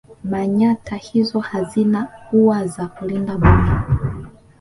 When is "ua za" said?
2.33-2.87